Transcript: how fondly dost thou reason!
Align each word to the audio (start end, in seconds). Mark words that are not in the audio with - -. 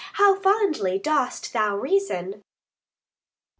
how 0.13 0.33
fondly 0.39 0.97
dost 0.97 1.53
thou 1.53 1.77
reason! 1.77 2.41